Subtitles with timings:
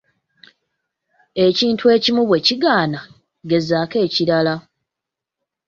[1.45, 2.99] Ekintu ekimu bwe kigaana,
[3.49, 4.55] gezaako ekirala.